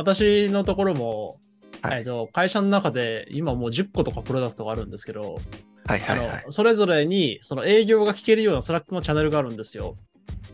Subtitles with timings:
[0.00, 1.36] 私のところも、
[1.82, 5.38] はいえっと会社の中で今もう10個とかプロダクトがあるんですけど、
[5.86, 6.28] はいはいはい。
[6.28, 9.96] あのそれぞれにその営業が聞けるような Slack のチャンネルがあるんですよ。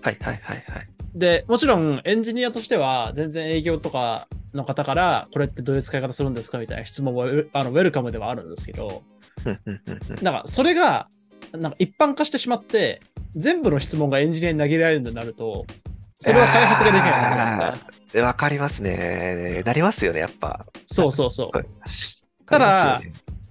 [0.02, 0.88] はいはいはいはい。
[1.14, 9.02] で、もちろんエンジニアとしては全然営業とかの方からこれってどういう使い方するんですかみたいな質問はウェあのウェルカムではあるんですけど、
[10.22, 11.08] なんかそれが
[11.52, 13.00] なんか一般化してしまって
[13.34, 15.66] 全部の質問がエンジニアに投げられるようになると、
[16.20, 19.62] それは開発ができないわけないですわかりますね。
[19.64, 20.64] なりますよね、やっぱ。
[20.86, 21.56] そうそうそう。
[21.56, 21.66] はい
[22.46, 23.00] ただ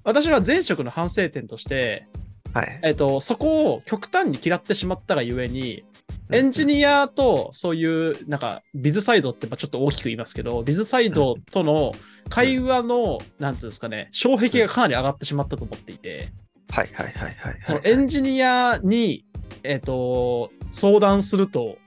[0.05, 2.07] 私は前職の反省点として、
[2.53, 5.83] ますよねえっと、そこを極端に嫌ってしまったがゆえに、
[6.29, 6.39] はい。
[6.39, 11.91] エンジニアとそういう、なんか、ビズサイドってまあちょっと大きく言いますけど、ビズサイドとの
[12.29, 16.29] 会話の、なんていうんですかね、障壁がかなり上がってしまったと思っていて、
[16.69, 17.59] はいはいはいはい。
[17.65, 19.25] そのエンジニアに、
[19.63, 21.84] えっと、相談すると、うん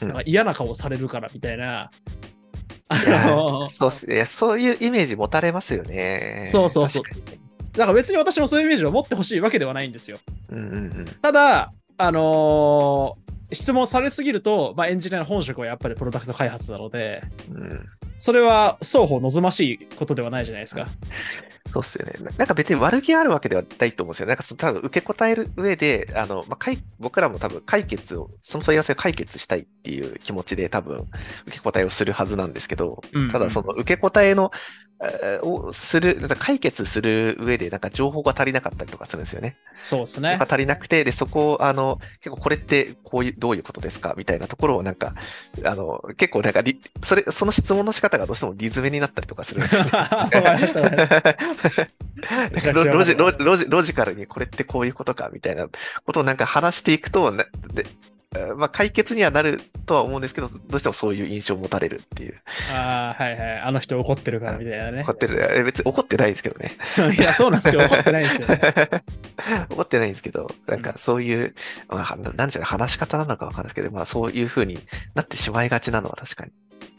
[0.00, 1.90] なんか嫌な顔されるからみたいな、
[2.88, 6.46] あの、そうっすいや、そういうイメージ持たれますよね。
[6.50, 7.02] そうそうそう
[7.72, 10.18] だから別に私もそういうイメージを持ってほしいわけではないんですよ。
[10.50, 11.04] うんうんうん。
[11.22, 13.19] ただ、あのー
[13.52, 17.88] 質問されすぎると、まあ、エンジニアの本職はやっぱりプロダクト開発なので、うん
[18.20, 20.88] それは双方望ましいことではないじゃないですか。
[21.72, 22.12] そうっすよね。
[22.20, 24.26] ななんか別に悪気あるわけではないと思うんですよ。
[24.26, 31.08] なんかその多分受け答える上で、あの、まあ、僕らも多分解決を、その問い合わせを解決したいっていう気持ちで多分
[31.46, 34.60] 受け答えをするはずなんですけど、うんうんただその受け答えの、えー
[35.42, 39.56] をする、なんか解決する上でなんか情報が足りなかったりとかするんですよね。
[39.82, 40.46] そうですねが。
[40.46, 45.14] 足りなくて、で、そこを、あの、結構これってこういう、どういうことですかみたいなところをなんか、
[45.64, 49.82] あの、結構なんかリ、それ、その質問の仕方がどうしてもリズムになったりとかするんですよ。
[49.90, 55.66] わかりますわかりますロロジロロジロジカルにこれってこういうことかみたいな
[56.04, 57.86] ことをなんか話していくと、なで
[58.56, 62.40] まあ、解決にはなるとは思うんですけど、どうしてもそういう印象を持たれるっていう。
[62.72, 63.58] ああ、はいはい。
[63.58, 65.12] あの人怒ってるからみたいなね怒。
[65.12, 65.44] ってる。
[65.52, 66.76] え別に怒ってないですけどね。
[67.18, 67.82] いや、そうなんですよ。
[67.82, 68.60] 怒ってないんですよね。
[69.70, 71.54] 怒ってないんですけど、なんかそういう、
[71.88, 74.78] まあ、はなんですかね、話し方なのかわかんないですけど、まあそういう風に
[75.16, 76.52] なってしまいがちなのは確かに。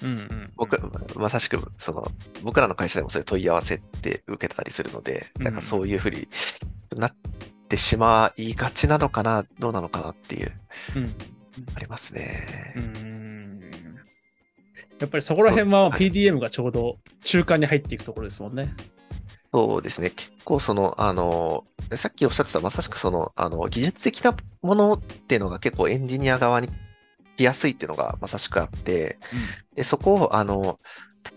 [0.04, 0.52] うんうん。
[0.58, 0.80] 僕、
[1.16, 2.12] まさしく、その、
[2.44, 6.28] 僕らの会社でもそういう問い合わせって受けたりするので、うんなんかそういうふうに
[6.98, 7.16] なっ
[7.72, 10.52] てしまいがちなのかな、どうなのかなっていう、
[10.96, 11.16] うん
[11.76, 12.74] ありますね。
[12.76, 13.62] うん
[15.00, 18.74] やっぱりそこら辺ははい PDM がちょうど中間に入っていくところですもんね。
[19.52, 20.12] そうですね。
[20.12, 21.66] 結構その、あの、
[21.96, 26.70] さっきおっしゃってたまさしくその、あの、技術的なものっていうのが結構エンジニア側に
[27.38, 29.18] 来やすいっていうのがまさしくあって、
[29.76, 30.78] で、そこを、あの、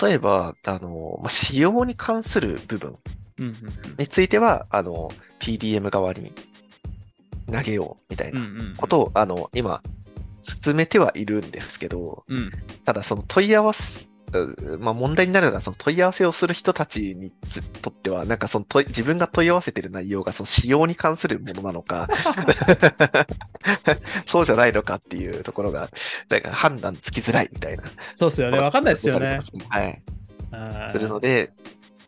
[0.00, 3.23] 例えば、あの、まあ、仕様に関する部分うんうん
[3.98, 6.32] については、あの、PDM 側に
[7.52, 9.82] 投げようみたいなんことを、あの、今、
[10.44, 12.50] 進めてはいるんですけど、うん
[12.84, 22.08] ただその問い合わせ、うまあ問題になるのはその問い合わせをする人たちにつとっては、なんかその自分が問い合わせてる内容がその仕様に関するものなのか、
[24.26, 25.88] そうじゃないのかっていうところが、
[26.28, 27.84] なんか判断つきづらいみたいな。
[28.14, 28.58] そうですよね。
[28.58, 29.40] わかんないですよね。
[29.68, 30.02] はい。
[30.92, 31.52] するので、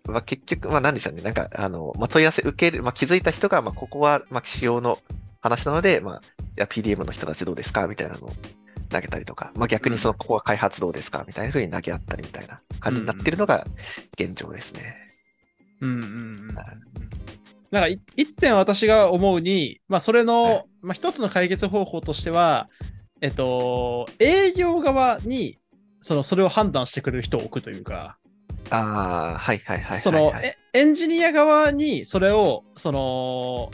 [0.07, 1.23] まあ、結局、まあ、なんでしょうね。
[1.23, 4.99] なんか、あの、まあ、問い合わせ受ける、まあ、気づいた人が、まあ、ここは、まあ、仕様の
[5.41, 7.87] 話なので、まあ、いや、PDM の人たちどうですか？
[7.87, 8.31] みたいなのを
[8.89, 11.25] 投げたりとか、まあ、逆にその、ここは開発どうですか？
[11.27, 13.67] みたいな風に投げ合ったりみたいな感じになってるのが
[14.19, 14.97] 現状ですね。
[15.81, 16.07] うんうんう
[16.53, 16.55] ん。
[17.71, 22.69] なんかい一点私が思うに、まあそれの、はいまあ一つの解決方法としては、
[23.21, 25.59] えっと、営業側に、
[26.01, 28.19] その、それを判断してくれる人を置くというか、
[28.71, 29.99] ああ、はいはいはいはい、はい。
[29.99, 33.71] その、えエンジニア側にそれを、その、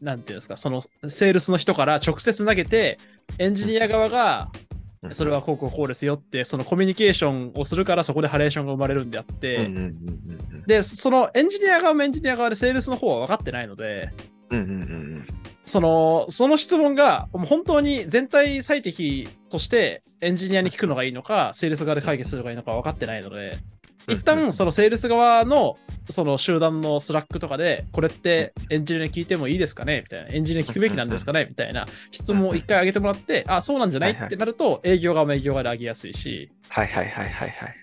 [0.00, 2.98] なんていうんですか、その、セールスの人から直接投げて、
[3.38, 4.66] エンジニア側が、うん
[5.12, 9.70] それはこうこうこうですよって、そのコミュニケーションをするからそこでハレーションが生まれるんであって、
[10.66, 14.10] で、そのエンジニア側もエンジニア側でセールスの方は分かってないので。
[15.66, 23.58] その、その質問が本当に全体最適としてエンジニアに聞くのがいいのか、セールス側で解決するのがいいのか分かってないので、
[24.08, 25.78] 一旦そのセールス側の
[26.10, 30.02] その集団の Slack とかで、これってエンジニアに聞いてもいいですかね？
[30.02, 30.28] みたいな。
[30.28, 31.46] エンジニアに聞くべきなんですかね？
[31.48, 34.12] みたいな質問を一回上げてもらって、あ、そうなんじゃない？
[34.12, 37.74] ってなると、営業側も営業側で上げやすいし、はいはいはいはいはい。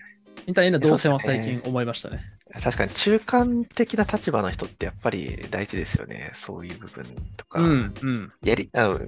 [0.46, 2.20] みたいな動線は最近思いましたね。
[2.62, 6.30] 確かに中間的な立場の人ってやっぱり大事ですよね。
[6.34, 7.04] そういう部分
[7.36, 7.60] とか。
[7.60, 8.32] うん、うん。
[8.44, 9.00] やり、あの、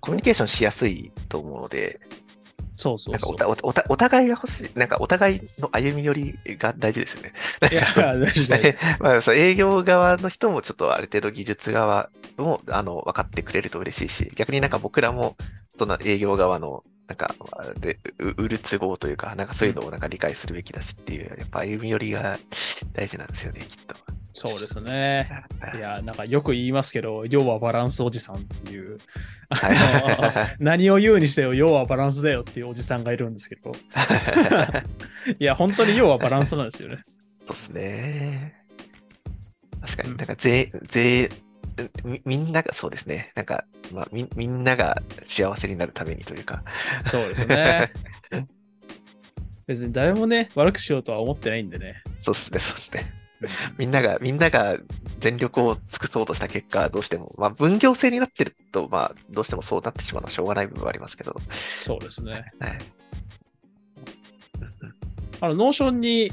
[0.00, 2.00] コミュニケーションしやすいと思うので、
[2.80, 3.36] そうそうそう。
[3.36, 7.32] なんかおたお互いが欲しい、なんかお互いの歩み寄りが大事ですよね。
[7.70, 15.36] いや、 大事大事 まあ、そう営業側の人もちょっとある程度技術側もあの分かってくれると嬉しいし、逆になんか僕らも
[15.78, 22.38] その営業側のなんか、まあで、う売る都合というか、なんかそういうのをなんか理解するべきだしっていう、やっぱ歩み寄りが
[22.94, 23.96] 大事なんですよね、きっと。
[24.40, 25.44] そうですね。
[25.60, 28.96] は いいや、なんかよく言いますけど、要はバランスおじさんっていう、
[30.58, 33.72] 何を言うにしてよ、要はバランスだよっていうおじさんがいるんですけど、
[35.38, 37.02] いや、本当に要はバランスなんですよね。
[37.42, 38.54] そうっすね。
[39.82, 41.28] 確かにうんなんか税、税、
[42.02, 43.32] みみんながそうですね。
[43.34, 46.64] なんか、まあ、みみんなが幸せになるためにというか。
[47.10, 47.92] そうですね。
[49.66, 52.02] 別に誰もね、悪くしようとは思ってないんでね。
[52.18, 53.19] そうですね、そうですね。
[53.42, 53.48] うん
[53.78, 54.78] みんなが、みんなが
[55.18, 61.34] 全力を尽くそうとした結果、どうしても、まあ、分業制になってると、まあ、どうしてもそうなってしまうのはしょうがない部分はありますけど。
[61.82, 62.44] そうですね。
[62.58, 62.78] はい。
[65.40, 66.32] あの、 Notion に、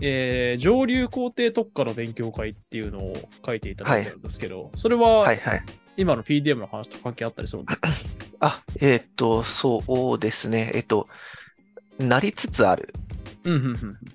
[0.00, 3.14] えー上流工程特化の勉強会っていうのを
[3.44, 5.62] 書いていただいてるんですけど、それは、はいはい。
[5.98, 7.88] 今の PDM の話と関係あったりするんですか？
[8.40, 10.70] あ、えっ、と、そうですね。
[10.74, 11.06] えっ、と、
[11.98, 12.94] なりつつある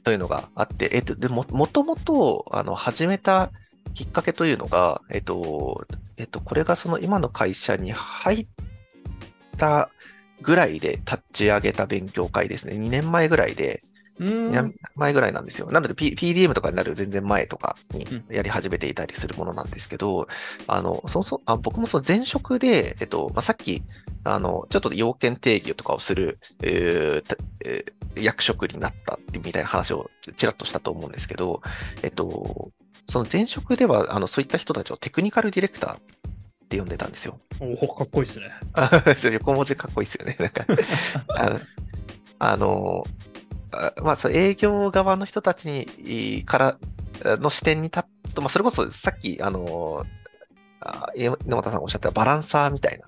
[0.03, 3.49] というのがあって、えっと、でも、もともと、あの、始めた
[3.93, 5.85] きっかけというのが、えっと、
[6.17, 8.47] えっと、これがその今の会社に入っ
[9.57, 9.89] た
[10.41, 12.75] ぐらいで立ち上げた勉強会ですね。
[12.75, 13.81] 2年前ぐらいで、
[14.19, 15.71] 2年前ぐらいなんですよ。
[15.71, 20.27] なので、P、PDM とかになる全然前とかにうんやり始めていたりするものなんですけど、
[20.67, 23.81] あの、そもそも、あ僕もその前職で、えっと、まあ、さっき、
[24.23, 27.35] あの、ちょっと要件定義とかをする、えーた
[27.65, 31.61] えー役職になったみたいな話をちらっとしたと思うんですけど、
[32.03, 32.71] えっと、
[33.07, 35.99] その前職では、あの、そういった人たちをテクニカルディレクターっ
[36.69, 37.39] て呼んでたんですよ。
[37.59, 38.51] おおかっこいいですね。
[39.33, 40.35] 横文字かっこいいですよね。
[40.39, 40.65] なんか、
[41.29, 41.59] あの、
[42.39, 43.03] あの
[43.81, 46.77] あまあ、そう営業側の人たちにから
[47.23, 50.05] の視点に立つと、まあ、それこそさっき、あの、
[50.81, 53.05] あ猪俣さんがおっしゃったバランサーみたいな。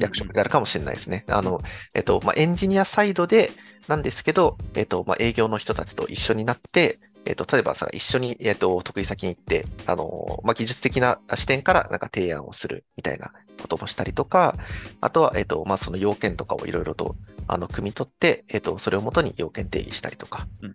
[0.00, 1.24] 役職であるかもしれないですね。
[1.28, 1.62] あの、
[1.94, 3.52] えっと、まあ、エンジニアサイドで
[3.86, 14.56] なんですけど、えっと、まあ、営業の人たちと一緒になって、えっと、例えばさ、一緒に、えっと、得意先に行って、あの、まあ、技術的な視点からなんか提案をするみたいなこともしたりとか、
[15.00, 17.14] あとは、えっと、まあ、その要件とかをいろいろと、
[17.52, 20.70] あの、汲み取って、えっと、それをもとに要件定義したりとか、み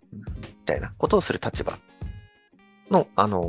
[0.64, 1.76] たいなことをする立場
[2.88, 3.42] の、あの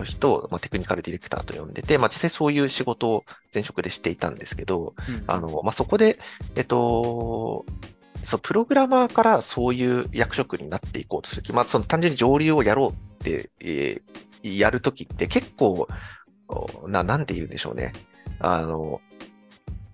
[0.00, 6.18] ー人を、まあ、テクニカルディレクターと呼んでて、まあ、実際そういう仕事を前職でしていたんですけど、うんあの、まあ、そこで、
[6.56, 7.66] えっと、
[8.24, 15.86] そう、プログラマーからそういう役職になっていこうとする気、まあ、その単純に上流をやろうって、えーやるときって結構、
[16.48, 17.92] おな、なんて言うんでしょうね。
[18.38, 19.02] あの、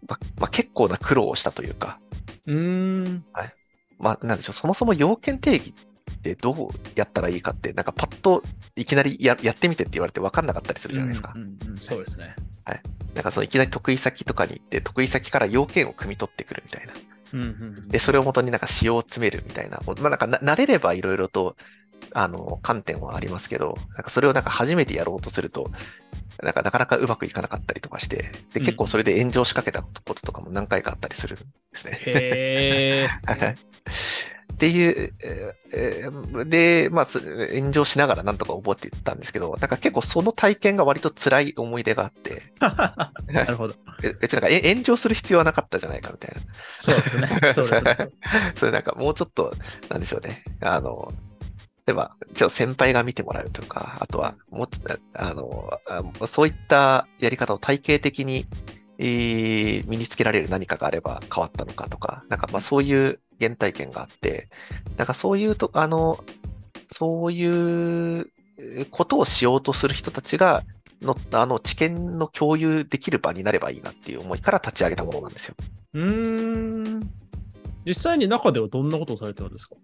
[0.09, 1.99] ま、まあ、結構な苦労をしたというか、
[2.47, 3.25] うーん。
[3.99, 5.75] まあ、なんでしょう、そもそも要件定義
[6.11, 8.43] ってどうやったらいいかって、なんかパッと
[8.75, 11.33] いきなりややってみてって言われて分かんなかったりするじゃないですか。
[11.35, 12.35] うんうんうんそうですね。
[13.17, 16.93] なんかそのいきなり得意先とかに行って、得意先から要件を汲み取ってくるみたいな。
[17.33, 17.49] うんうん
[17.79, 19.81] うんで、それをもとになんか仕様を詰めるみたいな。
[19.87, 21.57] まあなんかな慣れればいろいろと、
[22.13, 25.71] あの、観点はありますけど、なんかそれをなんか初めてやろうとすると、
[26.43, 31.39] なんかなかなかうまくいかなかったりとかして、で、結構それで炎上しかけたこととかも何回かあったりするん
[31.77, 31.99] ですね。
[32.07, 33.57] へ はい
[34.57, 35.13] っていう、
[36.47, 37.21] で、まあ、す
[37.55, 43.75] 炎上しながらなんとか覚えていったんですけど、なんか結構その体験が割と辛い思い出があって、ー なるほど。
[44.03, 46.41] え別になんかえ炎上する必要はなかったじゃないかみたいな。
[46.79, 47.29] そうですね。
[47.53, 47.97] そうですね。
[48.55, 49.55] それなんかもうちょっと、
[49.91, 50.43] なんでしょうね。
[50.63, 51.13] あの、
[51.87, 55.71] 例えば、ちょ先輩が見てもらうとか、あとは、もうちょっと、あの、
[56.23, 58.47] あそういったやり方を体系的に、
[58.99, 64.49] えー身につけられる何かがあれば変わったのかとか、なんかまあそういう原体験があって、
[64.97, 66.25] なんかそういうと、あの、
[66.91, 68.27] そういう
[68.91, 70.63] ことをしようとする人たちが、
[71.03, 75.55] の、あの、知見の共有できる場になればいいなっていう思いから立ち上げたものなんですよ。
[75.93, 77.11] うーん。
[77.85, 79.77] 実際に中ではどんなことをされてるんですか？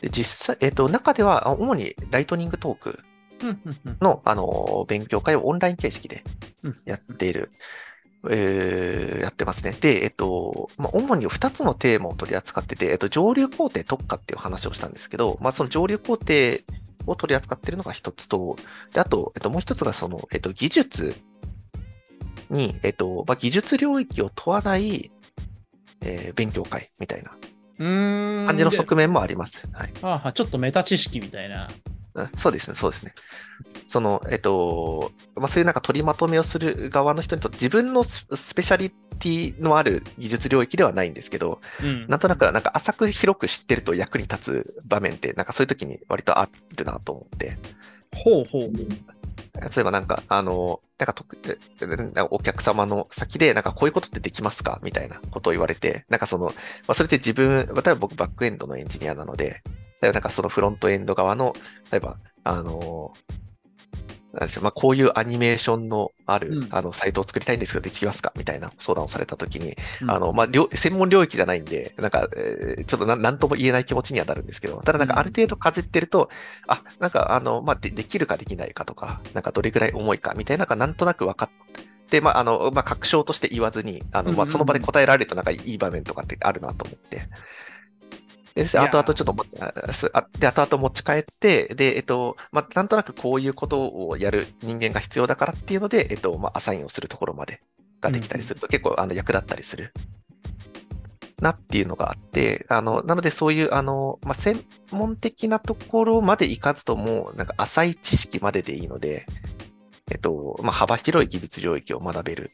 [0.00, 2.98] で、実際、えっと、中では、あ主にライトニングトーク
[4.00, 6.24] の、あの、勉強会をオンライン形式で
[6.64, 7.50] うんやっている、
[8.28, 9.72] えーやってますね。
[9.78, 16.24] で、えっと、まあ、主に2つのテーマを取り扱ってて、えっと、上流工程特化っていう話をしたんですけど、まあ、その上流工程
[17.06, 18.56] を取り扱っているのが一つと、
[18.92, 21.14] で、あと、えっと、もう一つがその、えっと、技術
[22.50, 25.10] に、えっと、まあ、技術領域を問わない、
[26.02, 27.30] えー勉強会みたいな。
[27.78, 29.66] 感じので側面もあります。
[29.72, 29.92] はい。
[30.02, 31.68] ああちょっとメタ知識みたいな。
[32.14, 33.14] うんそうですね、そうですね。
[33.86, 42.06] その、えっと、まあ、そういうなんか取りまとめをする側の人にとって自分のススペシャリティのある技術領域ではないんですけど、うん。
[42.08, 47.58] なんとなくなんか浅く広く知ってると役に立つ場面って、なんかそういう時に割とあるなと思って。
[48.16, 48.62] ほうほう。
[49.54, 51.36] 例えばなんか、あの、なんか特
[52.30, 54.78] お客様の先で、なんかこういうことってできますか？
[54.82, 56.52] みたいなことを言われて、なんかその、ま
[56.88, 59.62] あ、それって自分、例えば僕バックエンドのエンジニアなので、
[60.00, 61.54] 例えばなんかそのフロントエンド側の、
[61.90, 63.12] 例えば、あの、
[64.32, 66.68] なんでしょう、まあ、こういうアニメーションのある、うん。
[66.70, 68.32] あの、サイトを作りたいんですけど、できますか？
[68.36, 70.10] みたいな相談をされたときに、うん。
[70.10, 76.30] あの、まあ、領専門領域じゃないんで、なんか、えーちょっとなんとも言えない気持ちにはなるんですけど、ただなんかある程度かじってると、
[76.68, 87.22] あ、なんか、あの、まあ、で、できるかできないかとか、なんかどれぐらい重いかみたいななんとなく分かって、まあ、あの、まあ、確証として言わずに、あの、まあ、その場で答えられるとなんかいい場面とかってあるなと思って。
[88.54, 97.60] で、後々ちょっともあすあで、後々持ち帰って、で、えっと、まあ、なんとなくこういうことをやる人間が必要だからっていうので、えっと、まあ、アサインをするところまで
[98.00, 99.92] ができたりすると、結構、あの、役立ったりする。
[101.40, 109.26] なっていうのがあって、あの、なのでそういう、あの、まあ、専門的なところまでいかずとも、なんか浅い知識まででいいので、
[110.10, 112.50] えっと、まあ、幅広い技術領域を学べる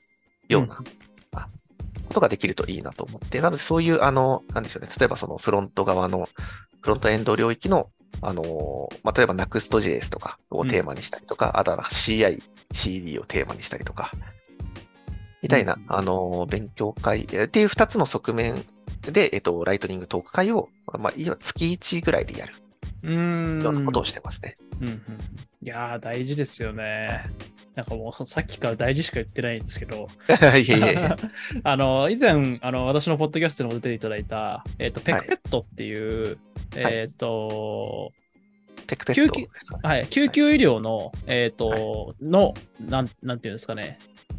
[0.48, 0.78] ような、あ
[2.06, 6.28] ことができるといいなと思って、なのでそういう、あの、なんでしょうね、例えばそのフロント側の、
[6.80, 7.90] フロントエンド領域の、
[8.22, 14.10] あの、まあ、例えば Next.js とかをテーマにしたりとか、あとは CI、CD をテーマにしたりとか、
[15.42, 18.64] みたいなうん、あの、勉強会えっていう二つの側面
[19.02, 22.54] で、えっと、ライトニングトーク会を、まあ、今月1ぐらいでやる
[23.06, 23.62] うーん。
[23.62, 24.56] ようなことをしてますね。
[24.80, 25.02] うんうん
[25.62, 27.24] いやー、大事ですよね。
[27.74, 30.06] なんかもうさっきから大事しか言ってないんですけど、
[30.56, 31.10] いえいえ。
[31.64, 36.38] あの、以前、あの、私のポッドキャストにも出ていただいた、えっ、と、ペはいクペットっていう、
[36.76, 38.12] えっ、と、
[38.86, 39.40] ペクペット。
[39.82, 43.98] はい、救急医療の、えっ、と、の、なん、なんていうんですかね、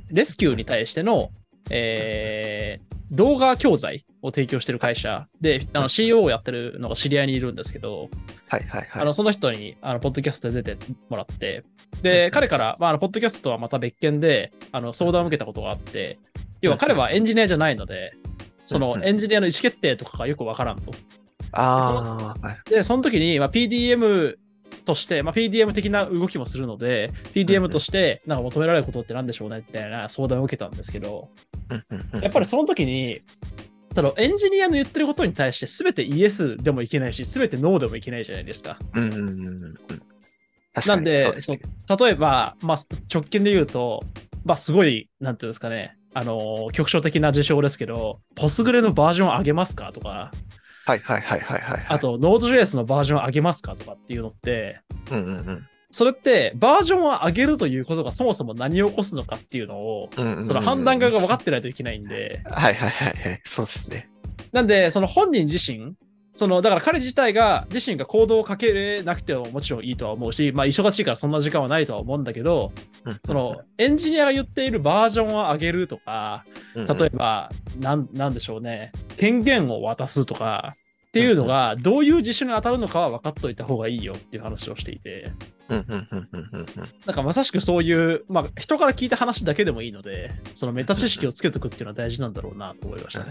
[0.10, 1.32] レスキューに対しての、
[1.70, 8.10] えー動画教材を提供してる会社で、あの CEO をやってるのが知り合いにいるんですけど、
[8.48, 9.02] はいはいはい。
[9.02, 11.64] あのその人にあのポッドキャストで出てもらって、
[12.02, 16.20] で、彼から、まあ、あのポッドキャストとはまた別件であの相談を受けたことがあって、
[16.62, 18.14] 要は彼はエンジニアじゃないので、
[18.66, 20.92] そのエンジニアの意思決定とかがよくわからんと。
[21.54, 22.70] ああ、はい。
[22.70, 24.36] で、その時に、まあ、PDM
[24.88, 31.30] として、まあ、PDM 的な動きもするので、PDM としてなんか求められることって何でしょうねみたいな相談を受けたんですけど、
[32.22, 33.22] やっぱりその時に、
[33.94, 38.80] そのエンジニアの言ってることに対して全てイエスでもいけないし、全てノーでもいけないじゃないですか。
[38.94, 39.76] うんうんうんうん。
[40.74, 41.60] 確かになんでね
[42.00, 42.78] 例えば、まあ、
[43.14, 44.04] 直近で言うと、
[44.46, 50.32] まあ、すごい、なんていうんですかね、あの、局所的な事象ですけど、ポスグレのバージョン上げますかとか、
[50.88, 51.86] はいはいはいはいはいはい。
[51.90, 54.80] あ、と、Node.js のバージョン上げますかとかっていうのって、
[55.12, 60.46] うんうんうんそれって、バージョンを上げるということがそもそも何を起こすのかっていうのを、うんうんうん。
[60.46, 63.42] その判断側が分かってないといけないんで、はいはいはいはい。
[63.46, 64.10] そうですね。
[64.52, 65.94] なんで、その本人自身、
[66.38, 72.72] そのだから彼自体が自身が行動をかけれなくてももちろんいいとは思うし、まあ忙しいからそんな時間はないとは思うんだけど、
[73.06, 80.76] うんそのエンジニアが言っているバージョンを上げるとか、例えば、なんなんでしょうね、権限を渡すとか
[81.08, 85.32] っていうのがどういう事象に当たるのかは分かっといた方がいいよっていう話をしていて。
[85.70, 93.26] なんかまさしくそういう、まあ人から聞いた話だけでもいいので、そのメタ知識をつけとくっていうのは大事なんだろうなと思いましたね。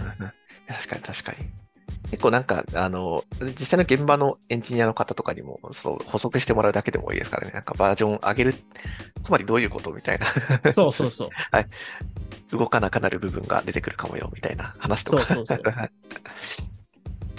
[0.66, 1.66] 確かに確かに。
[2.10, 7.52] 結構なんか、あの、実際の現場のエンジニアの方とかにも、そう、補足してもらうだけでもいいですからね。
[7.52, 8.54] なんかバージョン上げる、
[9.22, 10.72] つまりどういうことみたいな。
[10.72, 11.28] そうそうそう。
[12.56, 15.26] 動かなくなる部分が出てくるかもよ、みたいな話とか。
[15.26, 15.90] そうそうそう はい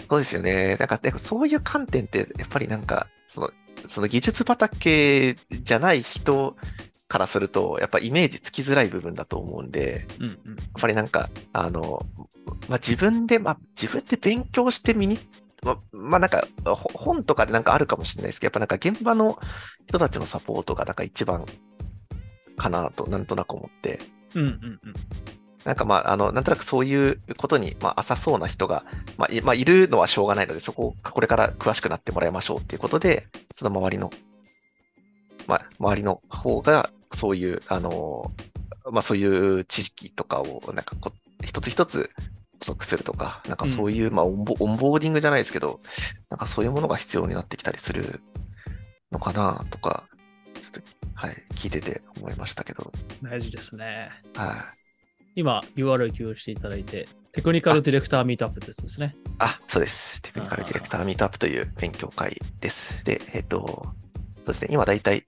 [0.09, 0.77] そうですよね。
[0.77, 3.51] なんか、なんかそういう観点って、やっぱりなんか、その、
[3.87, 6.55] その技術畑じゃない人
[7.07, 10.31] からすると、やっぱイメージつきづらい部分だと思うんで、うんうん。
[10.31, 10.37] や
[10.77, 12.05] っぱりなんか、あの、
[12.67, 15.17] まあ、自分で、まあ、自分で勉強してみに、
[15.63, 19.39] ま、まあ、なんか、ほ本とかでなんかあるかもしれないですけど、やっぱなんか現場の
[19.87, 21.45] 人たちのサポートがなんか一番
[22.57, 23.99] かなと、なんとなく思って、
[24.35, 24.93] うんうんうん。
[25.63, 28.83] なんかまあ、あの、なんとなくそういうことに、まあ、浅そうな人が、
[29.17, 34.09] まあ、いまあ、いるのはしょうがないので、そこをこれから詳しくなってもらいましょうっていうことで、その周りの、
[35.47, 38.31] まあ、周りの方が、そういう、あの、
[38.91, 42.09] まあ、そういう知識とかを、なんかこう、一つ一つ
[42.59, 45.79] 補足するとか、なんかそういう、まあオンボ、オンボーディングじゃないですけど、
[46.29, 48.21] なんかそういうものが必要になってきたりする
[49.11, 50.03] のかなとか、
[50.55, 50.81] ちょっと、
[51.13, 54.09] はい、聞いてて思いましたけど、大事ですね。
[54.35, 54.87] はい。
[55.35, 59.15] 今 URL 共有していただいて、 Technical Director Meetup ですね。
[59.37, 60.19] あ、そうです。
[60.23, 63.03] Technical Director Meetup という勉強会です。
[63.05, 63.59] で、えっと、
[64.37, 65.25] そうですね、今だいたい、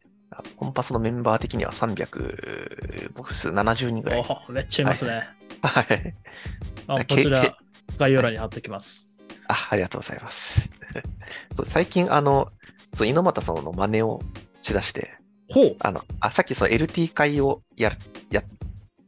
[0.55, 4.25] コンパスのメンバー的には300、僕数70人ぐらい。
[4.47, 5.27] おめっちゃいますね。
[5.61, 6.15] はい。
[6.87, 7.55] あこけちらけ、
[7.97, 9.09] 概要欄に貼っておきます。
[9.47, 10.55] あ、ありがとうございます。
[11.51, 12.51] そう最近、あの、
[12.93, 14.21] そう猪俣さんの真似を
[14.61, 15.13] しだして、
[15.49, 15.75] ほう。
[15.79, 17.97] あの、あ、さっきその LT 会をやる、
[18.29, 18.43] や、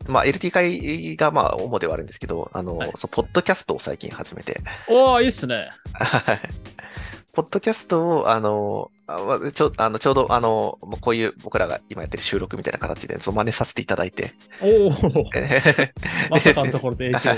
[0.07, 5.69] まあ LT 会がまあ主ではあるんですけど、あの、はいそう、ポッドキャストを最近始めて、おー、いいっすね。
[5.93, 6.39] はい
[7.33, 14.33] ポッドキャストを、あの、あちょあのちょうどあのこういう僕らが今やってる収録みたいな形でその真似させていただいて。
[14.61, 14.91] おお
[16.29, 17.35] まさかのところで影響、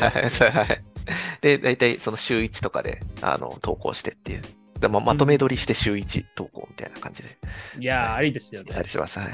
[1.42, 4.42] で、大体その週1とかであの投稿してっていう。
[4.80, 7.38] でままとめ撮りして週1投稿みたいな感じで。
[7.78, 8.76] うん、いやー、ありですよね。
[8.82, 9.20] りします。
[9.20, 9.30] はい。